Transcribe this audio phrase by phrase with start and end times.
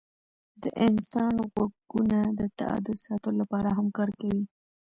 [0.61, 4.43] د انسان غوږونه د تعادل ساتلو لپاره هم کار کوي.